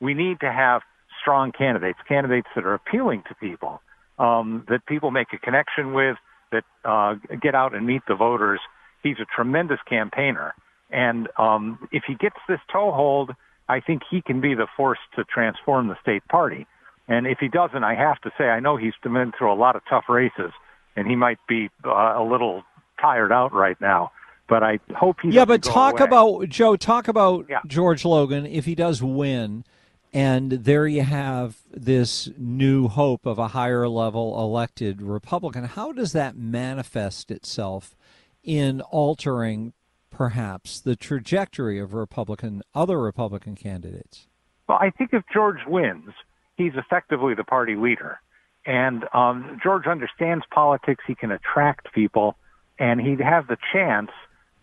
[0.00, 0.82] we need to have
[1.20, 3.80] strong candidates, candidates that are appealing to people,
[4.18, 6.16] um, that people make a connection with,
[6.52, 8.60] that uh, get out and meet the voters.
[9.02, 10.52] He's a tremendous campaigner,
[10.90, 13.32] and um, if he gets this toehold,
[13.68, 16.66] I think he can be the force to transform the state party.
[17.08, 19.76] And if he doesn't, I have to say, I know he's been through a lot
[19.76, 20.52] of tough races,
[20.96, 22.62] and he might be uh, a little
[23.00, 24.10] tired out right now.
[24.48, 26.04] But I hope he Yeah, but talk away.
[26.06, 26.76] about Joe.
[26.76, 27.60] Talk about Yeah.
[27.66, 29.64] George Logan if he does win,
[30.12, 35.64] and there you have this new hope of a higher level elected Republican.
[35.64, 37.96] How does that manifest itself
[38.44, 39.72] in altering,
[40.16, 44.28] perhaps, the trajectory of Republican other Republican candidates?
[44.66, 46.10] Well, I think if George wins,
[46.56, 48.18] he's effectively the party leader.
[48.64, 51.04] And um, George understands politics.
[51.06, 52.34] He can attract people,
[52.78, 54.10] and he'd have the chance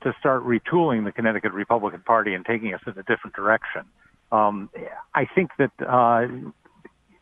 [0.02, 3.84] to start retooling the Connecticut Republican Party and taking us in a different direction.
[4.32, 4.72] Um,
[5.14, 6.28] I think that, uh,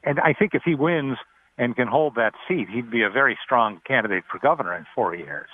[0.04, 1.17] and I think if he wins
[1.58, 5.13] and can hold that seat, he'd be a very strong candidate for governor in four
[5.13, 5.50] years.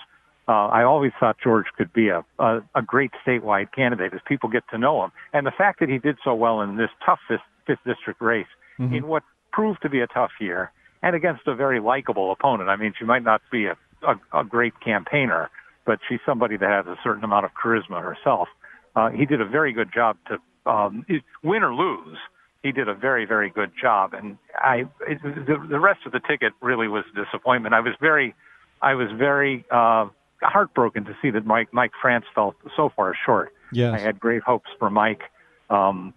[0.47, 4.49] Uh, I always thought George could be a, a, a great statewide candidate as people
[4.49, 5.11] get to know him.
[5.33, 8.47] And the fact that he did so well in this tough fifth, fifth district race,
[8.79, 8.93] Mm-hmm.
[8.93, 12.69] in what proved to be a tough year, and against a very likable opponent.
[12.69, 15.49] I mean, she might not be a, a, a great campaigner,
[15.83, 18.49] but she's somebody that has a certain amount of charisma herself.
[18.95, 21.07] Uh, he did a very good job to um,
[21.41, 22.19] win or lose.
[22.61, 26.19] He did a very, very good job, and I it, the, the rest of the
[26.19, 27.73] ticket really was a disappointment.
[27.73, 28.35] I was very,
[28.83, 30.05] I was very uh,
[30.41, 33.53] heartbroken to see that Mike Mike France fell so far short.
[33.71, 33.93] Yes.
[33.93, 35.21] I had great hopes for Mike.
[35.69, 36.13] Um,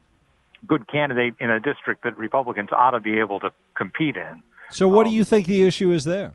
[0.67, 4.43] good candidate in a district that Republicans ought to be able to compete in.
[4.71, 6.35] So, what do you think the issue is there?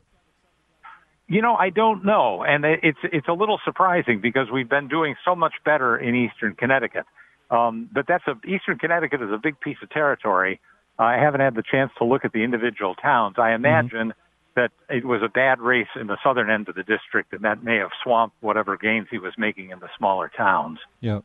[1.28, 5.16] You know, I don't know, and it's it's a little surprising because we've been doing
[5.24, 7.04] so much better in Eastern Connecticut.
[7.50, 10.60] Um, but that's a Eastern Connecticut is a big piece of territory.
[10.98, 13.36] I haven't had the chance to look at the individual towns.
[13.38, 14.14] I imagine
[14.56, 17.62] that it was a bad race in the southern end of the district, and that
[17.62, 20.78] may have swamped whatever gains he was making in the smaller towns.
[21.00, 21.24] Yep.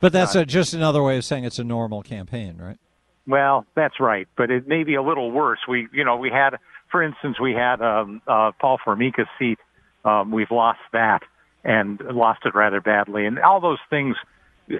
[0.00, 2.78] But that's Uh, a, just another way of saying it's a normal campaign, right?
[3.26, 5.60] Well, that's right, but it may be a little worse.
[5.68, 6.56] We, you know, we had,
[6.90, 9.58] for instance, we had um, uh, Paul Formica's seat.
[10.04, 11.22] Um, we've lost that
[11.62, 14.16] and lost it rather badly, and all those things.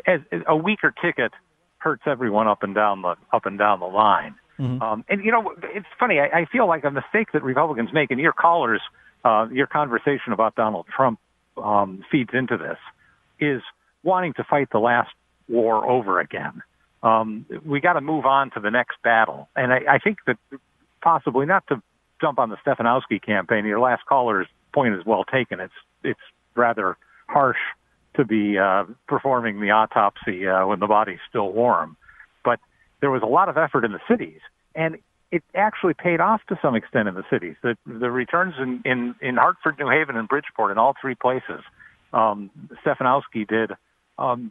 [0.07, 1.33] As, a weaker ticket
[1.79, 4.37] hurts everyone up and down the up and down the line.
[4.83, 6.19] Um, and you know, it's funny.
[6.21, 8.81] I, I feel like a mistake that Republicans make, and your callers,
[9.25, 11.19] uh, your conversation about Donald Trump
[11.57, 12.79] um, feeds into this,
[13.39, 13.63] is
[14.03, 15.11] wanting to fight the last
[15.49, 16.63] war over again.
[17.03, 20.37] Um, we got to move on to the next battle, and I, I think that
[21.01, 21.83] possibly not to
[22.21, 23.65] jump on the Stefanowski campaign.
[23.65, 25.61] Your last caller's point is well taken.
[25.61, 25.73] It's
[26.05, 26.21] it's
[26.55, 26.97] rather
[27.27, 27.59] harsh
[28.17, 31.97] to be uh, performing the autopsy uh, when the body's still warm,
[32.45, 32.59] but
[33.01, 34.41] there was a lot of effort in the cities,
[34.75, 34.99] and
[35.31, 37.57] it actually paid off to some extent in the cities.
[37.63, 41.63] The the returns in in, in Hartford, New Haven, and Bridgeport, in all three places,
[42.13, 42.51] um,
[42.85, 43.73] Stefanowski did
[44.19, 44.51] um,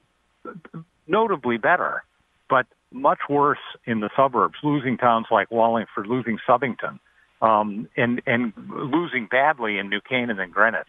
[1.07, 2.03] notably better,
[2.49, 6.99] but much worse in the suburbs, losing towns like Wallingford, losing Southington,
[7.41, 10.87] um, and and losing badly in New Canaan and Greenwich.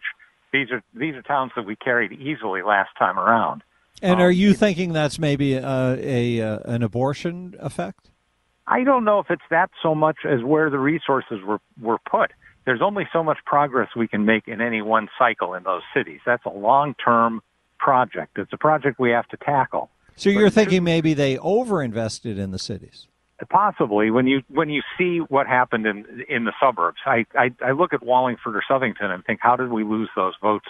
[0.53, 3.63] These are these are towns that we carried easily last time around.
[4.01, 8.10] And Um, are you thinking that's maybe uh, a uh, an abortion effect?
[8.71, 12.31] I don't know if it's that so much as where the resources were were put.
[12.65, 16.21] There's only so much progress we can make in any one cycle in those cities.
[16.25, 17.41] That's a long term
[17.79, 18.37] project.
[18.37, 19.89] It's a project we have to tackle.
[20.15, 23.07] So you're thinking maybe they overinvested in the cities?
[23.49, 27.71] Possibly when you when you see what happened in in the suburbs, I, I I
[27.71, 30.69] look at Wallingford or Southington and think, how did we lose those votes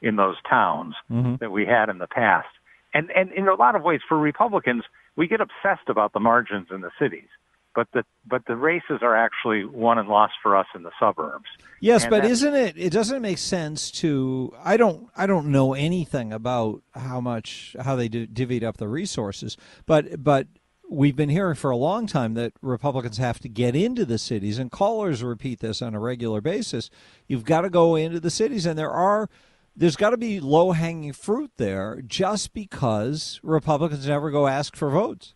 [0.00, 1.38] in those towns Mhm.
[1.40, 2.48] that we had in the past?
[2.94, 4.84] And and in a lot of ways, for Republicans,
[5.16, 7.28] we get obsessed about the margins in the cities,
[7.74, 11.46] but the but the races are actually won and lost for us in the suburbs.
[11.80, 12.76] Yes, And but isn't it?
[12.76, 14.52] It doesn't make sense to.
[14.62, 15.08] I don't.
[15.16, 19.56] I don't know anything about how much how they do, divvied up the resources,
[19.86, 20.46] but but
[20.88, 24.58] we've been hearing for a long time that Republicans have to get into the cities,
[24.58, 26.90] and callers repeat this on a regular basis.
[27.26, 29.28] You've got to go into the cities, and there are.
[29.74, 34.90] There's got to be low hanging fruit there, just because Republicans never go ask for
[34.90, 35.34] votes.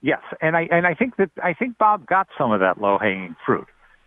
[0.00, 2.98] Yes, and I and I think that I think Bob got some of that low
[2.98, 3.66] hanging fruit,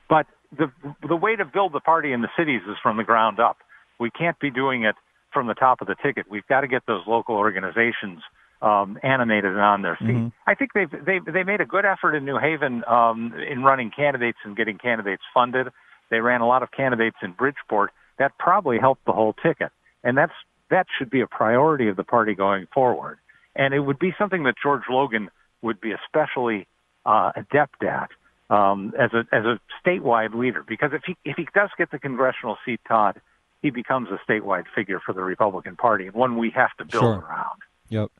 [0.10, 0.26] but
[0.58, 0.72] the
[1.08, 3.58] the way to build the party in the cities is from the ground up.
[4.00, 4.96] We can't be doing it
[5.34, 6.26] from the top of the ticket.
[6.30, 8.22] We've got to get those local organizations
[8.62, 10.08] um, animated and on their feet.
[10.16, 10.32] Mhm.
[10.48, 13.92] I think they've they they made a good effort in New Haven um, in running
[13.92, 15.68] candidates and getting candidates funded.
[16.10, 17.92] They ran a lot of candidates in Bridgeport.
[18.18, 19.72] That probably helped the whole ticket,
[20.04, 20.34] and that's
[20.70, 23.18] that should be a priority of the party going forward.
[23.56, 25.30] And it would be something that George Logan
[25.62, 26.67] would be especially
[27.06, 28.10] uh, adept at
[28.50, 30.63] um, as a as a statewide leader.
[30.67, 33.21] Because if he if he does get the congressional seat, Todd,
[33.62, 37.04] he becomes a statewide figure for the Republican Party, and one we have to build
[37.04, 37.26] Sure.
[37.28, 37.62] around.
[37.89, 38.12] Yep.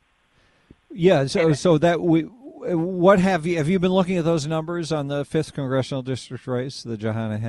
[0.92, 1.26] Yeah.
[1.26, 2.22] So so that we.
[2.64, 6.46] What have you have you been looking at those numbers on the fifth congressional district
[6.46, 7.40] race, the Jahana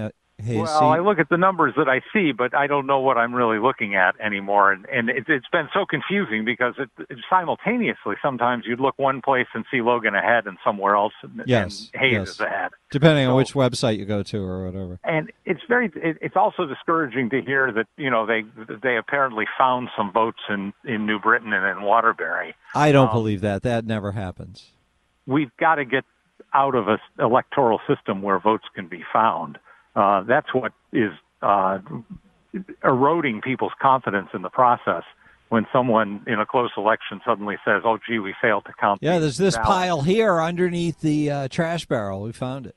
[0.42, 0.86] Hayes Well, seat?
[0.86, 3.60] I look at the numbers that I see, but I don't know what I'm really
[3.60, 8.64] looking at anymore, and and it, it's been so confusing because it, it simultaneously sometimes
[8.66, 12.14] you'd look one place and see Logan ahead, and somewhere else, and, Yes, and Hayes
[12.14, 12.30] yes.
[12.30, 12.72] is ahead.
[12.92, 15.00] Depending on which website you go to or whatever.
[15.04, 18.44] and it's very it, it's also discouraging to hear that you know they
[18.82, 22.56] they apparently found some votes in in New Britain and in Waterbury.
[22.74, 23.62] I don't Um, believe that.
[23.62, 24.72] That never happens.
[25.28, 26.06] We've got to get
[26.56, 29.58] out of a s- electoral system where votes can be found.
[29.96, 31.80] Uh, that's what is uh,
[32.84, 35.04] eroding people's confidence in the process.
[35.50, 39.20] When someone in a close election suddenly says, "Oh, gee, we failed to count." Yeah,
[39.20, 42.24] there's this ballots." pile here underneath the uh, trash barrel.
[42.24, 42.76] We found it.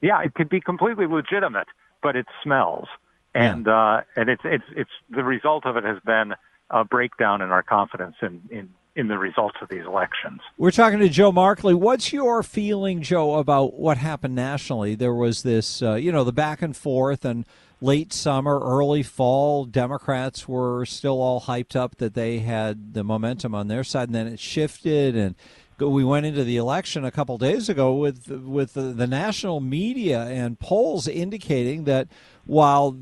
[0.00, 1.68] Yeah, it could be completely legitimate,
[2.02, 2.88] but it smells,
[3.32, 6.34] and uh, and it's it's it's the result of it has been
[6.68, 10.40] a breakdown in our confidence in in in the results of these elections.
[10.56, 11.74] We're talking to Joe Markley.
[11.74, 14.94] What's your feeling, Joe, about what happened nationally?
[14.94, 17.44] There was this, uh, you know, the back and forth, and
[17.82, 23.54] late summer, early fall, Democrats were still all hyped up that they had the momentum
[23.54, 25.34] on their side, and then it shifted, and
[25.78, 30.22] we went into the election a couple days ago with with the, the national media
[30.22, 32.08] and polls indicating that
[32.46, 32.96] while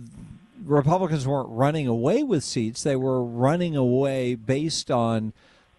[0.65, 5.33] Republicans weren't running away with seats, they were running away based on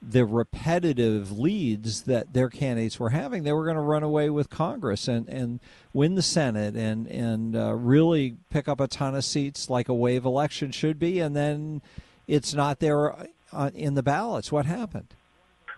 [0.07, 4.49] the repetitive leads that their candidates were having, they were going to run away with
[4.49, 5.59] Congress and, and
[5.93, 9.93] win the Senate and and uh, really pick up a ton of seats like a
[9.93, 11.19] wave election should be.
[11.19, 11.81] And then
[12.27, 13.15] it's not there
[13.51, 14.51] uh, in the ballots.
[14.51, 15.15] What happened?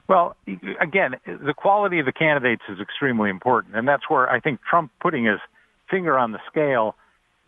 [0.09, 0.35] Well,
[0.81, 4.91] again, the quality of the candidates is extremely important, and that's where I think Trump
[5.01, 5.39] putting his
[5.89, 6.95] finger on the scale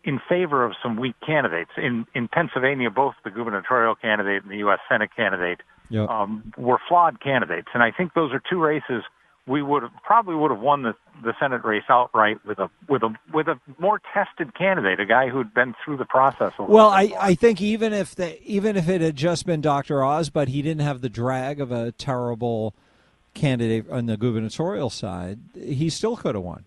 [0.04, 4.58] in favor of some weak candidates in in Pennsylvania, both the gubernatorial candidate and the
[4.58, 4.78] U.S.
[4.88, 5.60] Senate candidate
[5.90, 6.08] Yep.
[6.08, 9.02] um, were flawed candidates, and I think those are two races
[9.46, 13.02] we would have probably would have won the the Senate race outright with a with
[13.02, 16.52] a with a more tested candidate, a guy who'd been through the process.
[16.58, 19.46] A little Well, bit I, I think even if the even if it had just
[19.46, 20.04] been Dr.
[20.04, 22.74] Oz, but he didn't have the drag of a terrible
[23.34, 26.64] candidate on the gubernatorial side, he still could have won.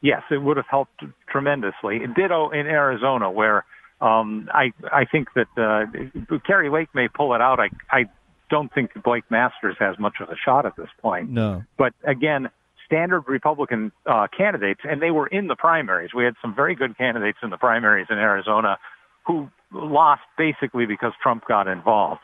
[0.00, 2.00] Yes, it would have helped tremendously.
[2.14, 3.64] Ditto in Arizona, where
[4.00, 7.58] um, I I think that uh, Kari Lake may pull it out.
[7.58, 8.04] I I
[8.50, 11.30] don't think Blake Masters has much of a shot at this point.
[11.30, 11.64] No.
[11.76, 12.48] But again,
[12.86, 16.10] standard Republican uh, candidates, and they were in the primaries.
[16.14, 18.78] We had some very good candidates in the primaries in Arizona
[19.26, 22.20] who lost basically because Trump got involved.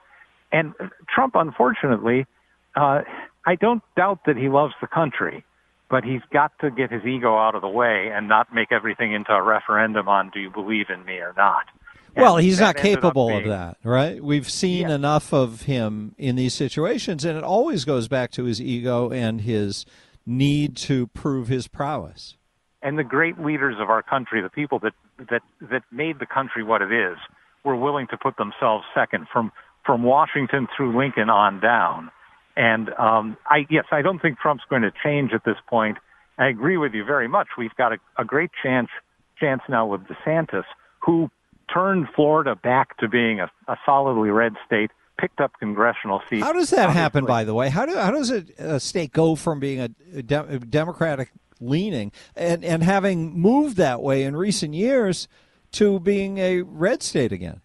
[0.51, 0.73] And
[1.15, 2.27] Trump, unfortunately,
[2.75, 3.03] uh,
[3.45, 5.45] I don't doubt that he loves the country,
[5.91, 9.13] but he's got to get his ego out of the way and not make everything
[9.13, 11.65] into a referendum on do you believe in me or not.
[12.17, 14.23] Well, he's not capable of that, right?
[14.23, 18.61] We've seen enough of him in these situations, and it always goes back to his
[18.61, 19.85] ego and his
[20.27, 22.37] need to prove his prowess.
[22.83, 24.93] and the great leaders of our country, the people that
[25.31, 27.17] that that made the country what it is,
[27.65, 29.51] were willing to put themselves second from
[29.87, 32.11] from Washington through Lincoln on down.
[32.57, 35.99] And um, I yes, I don't think Trump's going to change at this point.
[36.39, 37.49] I agree with you very much.
[37.59, 38.89] We've got a, a great chance
[39.41, 40.65] chance now with DeSantis,
[41.01, 41.31] who
[41.73, 46.43] turned Florida back to being a, a solidly red state, picked up congressional seats.
[46.43, 47.01] How does that Obviously.
[47.01, 47.69] happen, by the way?
[47.69, 51.31] How, do, how does a, a state go from being a, a, de- a Democratic
[51.61, 55.29] leaning and, and having moved that way in recent years
[55.73, 57.61] to being a red state again?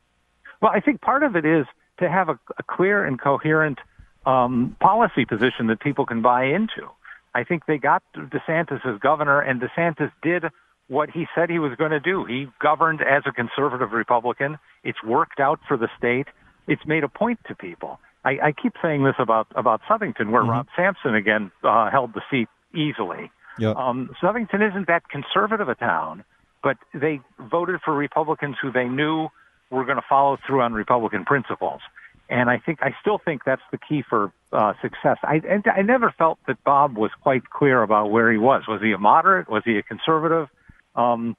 [0.62, 1.66] Well, I think part of it is
[2.00, 3.80] to have a, a clear and coherent
[4.26, 6.90] um, policy position that people can buy into.
[7.34, 10.46] I think they got DeSantis as governor, and DeSantis did
[10.90, 12.26] what he said he was going to do.
[12.26, 14.58] He governed as a conservative Republican.
[14.84, 16.28] It's worked out for the state.
[16.68, 18.00] It's made a point to people.
[18.26, 20.52] I, I keep saying this about about Southington, where mm-hmm.
[20.52, 23.32] Rob Sampson again uh, held the seat easily.
[23.60, 23.76] Yep.
[23.76, 26.24] Um, Southington isn't that conservative a town,
[26.62, 29.30] but they voted for Republicans who they knew
[29.70, 31.82] were going to follow through on Republican principles.
[32.30, 35.18] And I think I still think that's the key for uh, success.
[35.24, 38.64] I, I never felt that Bob was quite clear about where he was.
[38.68, 39.50] Was he a moderate?
[39.50, 40.48] Was he a conservative?
[40.96, 41.36] Um,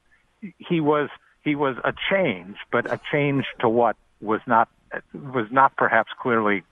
[0.58, 1.08] he was
[1.42, 4.68] he was a change, but a change to what was not
[5.14, 6.62] was not perhaps clearly.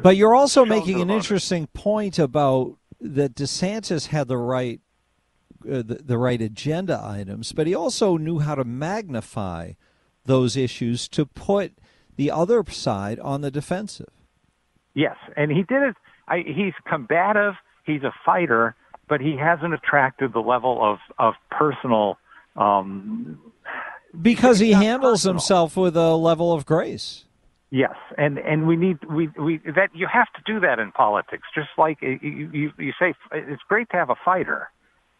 [0.00, 4.80] But you're also making an interesting point about that DeSantis had the right
[5.64, 9.72] uh, the, the right agenda items, but he also knew how to magnify
[10.24, 11.72] those issues to put
[12.16, 14.10] the other side on the defensive.
[14.94, 15.96] Yes, and he did it.
[16.28, 17.54] I, he's combative.
[17.84, 18.76] He's a fighter,
[19.08, 22.18] but he hasn't attracted the level of of personal.
[22.56, 23.38] Um,
[24.20, 25.34] because he handles personal.
[25.34, 27.24] himself with a level of grace.
[27.70, 31.42] Yes, and and we need we we that you have to do that in politics.
[31.54, 32.18] Just like you
[32.50, 34.70] you, you say, it's great to have a fighter,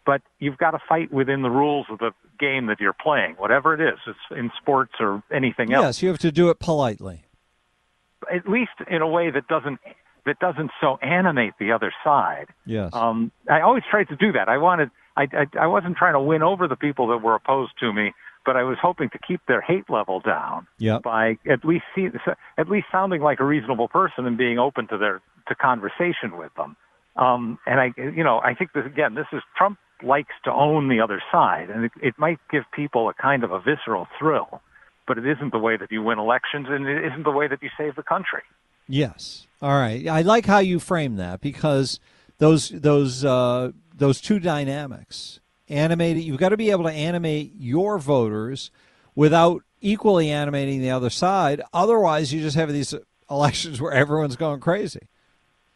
[0.06, 3.74] but you've got to fight within the rules of the game that you're playing, whatever
[3.74, 3.98] it is.
[4.06, 5.84] It's in sports or anything else.
[5.84, 7.26] Yes, you have to do it politely.
[8.32, 9.78] At least in a way that doesn't
[10.28, 12.46] that doesn't so animate the other side.
[12.64, 12.90] Yes.
[12.92, 14.48] Um, I always tried to do that.
[14.48, 14.90] I wanted.
[15.16, 18.12] I, I I wasn't trying to win over the people that were opposed to me,
[18.46, 21.02] but I was hoping to keep their hate level down yep.
[21.02, 22.08] by at least see,
[22.56, 26.54] at least sounding like a reasonable person and being open to their to conversation with
[26.56, 26.76] them.
[27.16, 29.14] Um, and I, you know, I think this again.
[29.14, 33.08] This is Trump likes to own the other side, and it, it might give people
[33.08, 34.62] a kind of a visceral thrill,
[35.08, 37.60] but it isn't the way that you win elections, and it isn't the way that
[37.62, 38.42] you save the country.
[38.88, 39.46] Yes.
[39.60, 40.06] All right.
[40.08, 42.00] I like how you frame that because
[42.38, 47.98] those those uh, those two dynamics animate You've got to be able to animate your
[47.98, 48.70] voters
[49.14, 51.60] without equally animating the other side.
[51.72, 52.94] Otherwise, you just have these
[53.30, 55.08] elections where everyone's going crazy.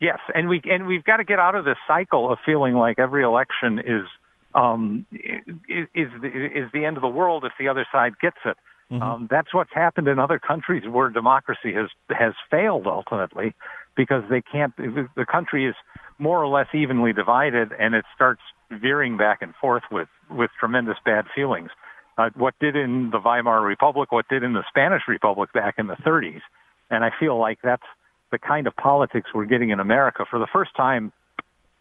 [0.01, 2.99] Yes, and we and we've got to get out of this cycle of feeling like
[2.99, 4.07] every election is
[4.55, 8.39] um, is is the, is the end of the world if the other side gets
[8.45, 8.57] it.
[8.93, 9.03] Mm-hmm.
[9.03, 13.55] Um, that's what's happened in other countries where democracy has has failed ultimately
[13.97, 14.77] because they can't.
[14.77, 15.75] The country is
[16.19, 20.97] more or less evenly divided, and it starts veering back and forth with with tremendous
[21.07, 21.71] bad feelings.
[22.19, 25.87] Uh, what did in the Weimar Republic, what did in the Spanish Republic back in
[25.87, 26.43] the 30s,
[26.91, 27.87] and I feel like that's
[28.31, 31.13] the kind of politics we're getting in America for the first time,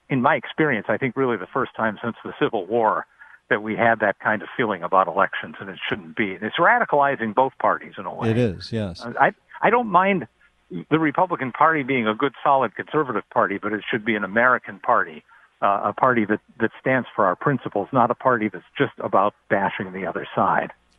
[0.09, 3.05] in my experience, I think really the first time since the Civil War
[3.51, 6.33] that we had that kind of feeling about elections, and it shouldn't be.
[6.33, 8.31] And it's radicalizing both parties in a way.
[8.31, 9.05] It is, yes.
[9.19, 10.27] I I don't mind
[10.89, 14.79] the Republican Party being a good, solid conservative party, but it should be an American
[14.79, 15.23] party,
[15.61, 19.35] uh, a party that that stands for our principles, not a party that's just about
[19.49, 20.71] bashing the other side